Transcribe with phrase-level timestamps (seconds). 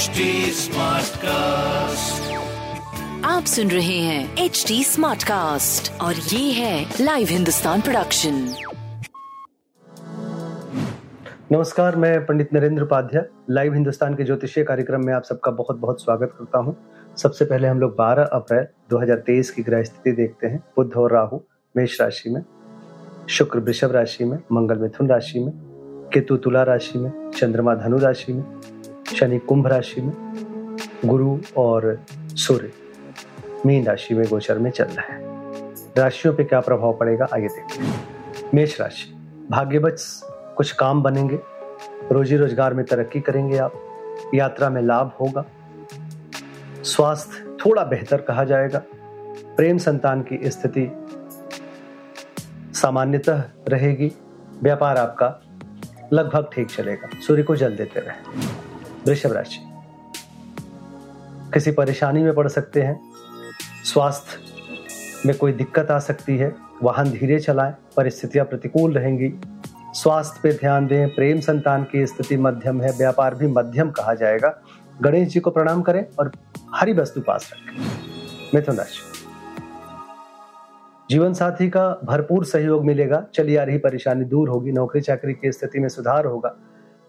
[0.00, 0.24] HD
[0.56, 2.28] Smartcast.
[3.24, 8.34] आप सुन रहे हैं एच डी स्मार्ट कास्ट और ये है लाइव हिंदुस्तान प्रोडक्शन
[11.52, 16.02] नमस्कार मैं पंडित नरेंद्र उपाध्याय लाइव हिंदुस्तान के ज्योतिषीय कार्यक्रम में आप सबका बहुत बहुत
[16.02, 16.76] स्वागत करता हूँ।
[17.16, 21.40] सबसे पहले हम लोग 12 अप्रैल 2023 की ग्रह स्थिति देखते हैं। बुद्ध और राहु
[21.76, 22.42] मेष राशि में
[23.28, 25.52] शुक्र वृषभ राशि में मंगल मिथुन राशि में
[26.14, 28.44] केतु तुला राशि में चंद्रमा धनु राशि में
[29.10, 30.12] शनि कुंभ राशि में,
[31.06, 31.98] गुरु और
[32.36, 32.70] सूर्य
[33.66, 35.28] मीन राशि में गोचर में चल रहा है।
[35.98, 39.12] राशियों पे क्या प्रभाव पड़ेगा, आइए देखते हैं। मेष राशि,
[39.50, 40.20] भाग्यवश
[40.56, 41.38] कुछ काम बनेंगे,
[42.12, 43.72] रोजी रोज़गार में तरक्की करेंगे आप,
[44.34, 45.44] यात्रा में लाभ होगा,
[46.84, 48.82] स्वास्थ्य थोड़ा बेहतर कहा जाएगा,
[49.56, 50.88] प्रेम संतान की स्थिति
[52.74, 54.12] सामान्यतः रहेगी,
[54.62, 55.40] व्यापार आपका
[56.12, 58.68] लगभग ठीक चलेगा, सूर्य को जल देते रहे।
[59.10, 59.58] वृषभ राशि।
[61.54, 63.00] किसी परेशानी में पड़ सकते हैं।
[63.84, 64.38] स्वास्थ्य
[65.26, 69.34] में कोई दिक्कत आ सकती है। वाहन धीरे चलाएँ, परिस्थितियाँ प्रतिकूल रहेंगी।
[69.92, 74.62] स्वास्थ्य पे ध्यान दें, प्रेम संतान की स्थिति मध्यम है, व्यापार भी मध्यम कहा जाएगा।
[75.02, 76.32] गणेश जी को प्रणाम करें और
[76.74, 77.86] हरी वस्तु पास रखें।
[78.54, 79.00] मिथुन राशि।
[81.10, 85.52] जीवन साथी का भरपूर सहयोग मिलेगा। चली आ रही परेशानी दूर होगी। नौकरी चाकरी की
[85.52, 86.56] स्थिति में सुधार होगा।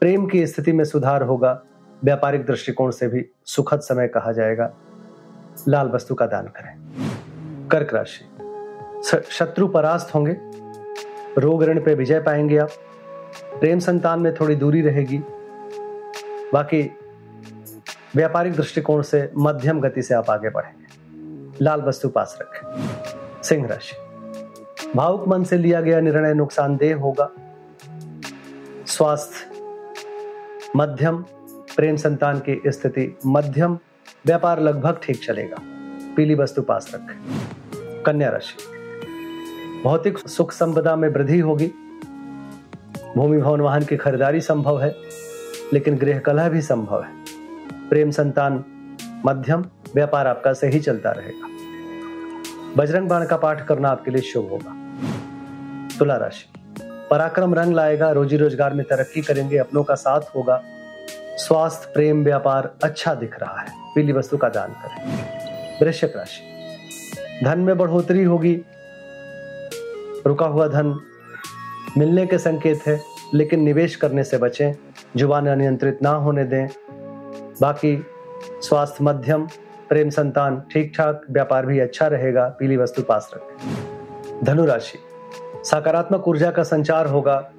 [0.00, 1.62] प्रेम की स्थिति में सुधार होगा।
[2.04, 4.74] व्यापारिक दृष्टिकोण से भी सुखद समय कहा जाएगा।
[5.68, 6.74] लाल वस्तु का दान करें।
[7.68, 8.28] कर्क राशि।
[9.30, 10.36] शत्रु परास्त होंगे।
[11.40, 12.68] रोग ऋण पे विजय पाएँगे आप।
[13.60, 15.18] प्रेम संतान में थोड़ी दूरी रहेगी।
[16.52, 16.96] बाकी
[18.16, 20.82] व्यापारिक दृष्टिकोण से मध्यम गति से आप आगे बढ़ेंगे।
[21.64, 22.68] लाल वस्तु पास रखें।
[23.42, 23.96] सिंह राशि।
[24.96, 27.30] भावुक मन से लिया गया निर्णय नुकसानदेह होगा।
[28.86, 29.62] स्वास्थ्य
[30.76, 31.24] मध्यम
[31.76, 33.78] प्रेम संतान की स्थिति मध्यम,
[34.26, 35.56] व्यापार लगभग ठीक चलेगा।
[36.16, 38.56] पीली वस्तु पास रखें कन्या राशि।
[39.84, 41.66] भौतिक सुख संपदा में वृद्धि होगी।
[43.16, 44.94] भूमि भवन वाहन की खरीदारी संभव है,
[45.72, 47.10] लेकिन गृह कलह भी संभव है।
[47.88, 48.64] प्रेम संतान
[49.26, 49.64] मध्यम,
[49.94, 51.48] व्यापार आपका सही चलता रहेगा।
[52.76, 54.74] बजरंग बाण का पाठ करना आपके लिए शुभ होगा।
[55.98, 56.46] तुला राशि।
[57.10, 60.62] पराक्रम रंग लाएगा, रोजी रोज़गार में तरक्की करेंगे, अपनों का साथ होगा।
[61.38, 66.40] स्वास्थ्य, प्रेम, व्यापार अच्छा दिख रहा है। पीली वस्तु का दान करें। वृश्चिक राशि।
[67.44, 68.64] धन में बढ़ोतरी होगी।
[70.26, 71.00] रुका हुआ धन
[71.98, 73.00] मिलने के संकेत है,
[73.34, 74.72] लेकिन निवेश करने से बचें।
[75.16, 76.68] ज़ुबान अनियंत्रित ना होने दें।
[77.60, 78.06] बाकी
[78.44, 79.46] स्वास्थ्य, मध्यम,
[79.88, 84.98] प्रेम, संतान ठीक ठाक व्यापार भी अच्छा रहेगा। पीली वस्तु पास रखें। धनुराशि।
[85.64, 87.50] सकारात्मक ऊर्जा का संचार होगा।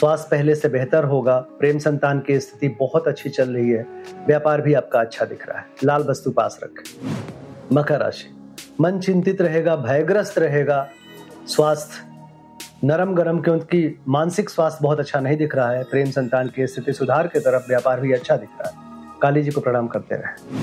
[0.00, 3.86] स्वास्थ्य पहले से बेहतर होगा, प्रेम संतान की स्थिति बहुत अच्छी चल रही है,
[4.26, 7.12] व्यापार भी आपका अच्छा दिख रहा है। लाल वस्तु पास रखें।
[7.72, 10.88] मकर राशि। मन चिंतित रहेगा, भयग्रस्त रहेगा।
[11.46, 12.14] स्वास्थ्य
[12.84, 16.92] नरम गरम, क्योंकि मानसिक स्वास्थ्य बहुत अच्छा नहीं दिख रहा है। प्रेम संतान की स्थिति
[16.92, 18.76] सुधार की तरफ़ व्यापार भी अच्छा दिख रहा है।
[19.22, 20.58] काली जी को प्रणाम करते रहे।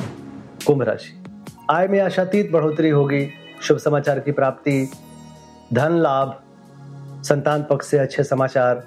[0.68, 1.24] कुंभ राशि।
[1.70, 3.30] आय में आशातीत बढ़ोतरी होगी।
[3.62, 4.92] शुभ समाचार की प्राप्ति।
[5.74, 6.42] धन लाभ।
[7.24, 8.84] संतान पक्ष से अच्छे समाचार।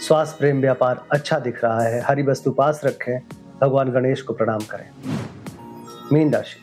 [0.00, 3.18] स्वास्थ्य प्रेम व्यापार अच्छा दिख रहा है हरी वस्तु पास रखें
[3.60, 4.90] भगवान गणेश को प्रणाम करें।
[6.12, 6.58] मीन राशि।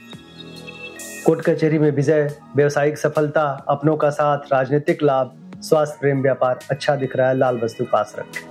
[1.26, 6.96] कोर्ट कचहरी में विजय व्यवसायिक सफलता अपनों का साथ राजनीतिक लाभ स्वास्थ्य प्रेम व्यापार अच्छा
[6.96, 8.42] दिख रहा है लाल वस्तु पास रखें।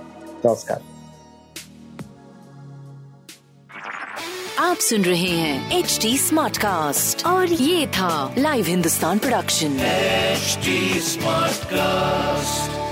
[0.45, 0.81] नमस्कार।
[4.59, 9.77] आप सुन रहे हैं एच डी स्मार्ट कास्ट और ये था live Hindustan production
[10.35, 10.77] HD
[11.09, 12.82] Smartcast.